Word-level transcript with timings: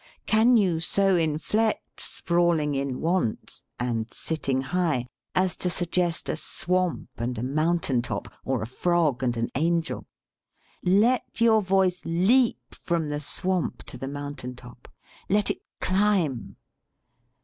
Can 0.25 0.57
you 0.57 0.79
so 0.79 1.15
inflect 1.15 1.99
"sprawling 1.99 2.73
in 2.73 3.01
want" 3.01 3.61
and 3.79 4.11
"sitting 4.11 4.61
high" 4.61 5.05
as 5.45 5.55
to 5.57 5.69
suggest 5.69 6.27
a 6.27 6.35
swamp 6.35 7.09
and 7.17 7.37
a 7.37 7.43
mountain 7.43 8.01
top, 8.01 8.27
or 8.43 8.63
a 8.63 8.65
frog 8.65 9.21
and 9.21 9.37
an 9.37 9.51
angel? 9.53 10.07
Let 10.83 11.39
your 11.39 11.61
voice 11.61 12.01
leap 12.03 12.73
from 12.73 13.09
the 13.09 13.19
swamp 13.19 13.83
to 13.83 13.97
the 13.99 14.07
mountain 14.07 14.55
top. 14.55 14.87
Let 15.29 15.51
it 15.51 15.59
climb. 15.79 16.55